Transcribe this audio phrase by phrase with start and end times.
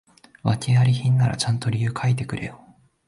[0.41, 2.59] 訳あり品ならちゃんと理由書いてくれよ